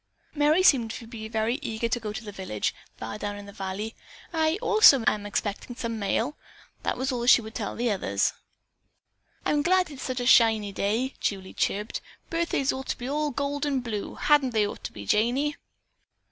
[0.33, 3.53] Merry seemed to be very eager to go to the village, far down in the
[3.53, 3.93] valley.
[4.33, 6.35] "I, also, am expecting some mail,"
[6.83, 8.33] was all that she would tell the others.
[9.45, 12.01] "I'm glad it's such a shiny day," Julie chirped.
[12.31, 15.55] "Birthdays ought to be all gold and blue, hadn't they ought to be, Janey?"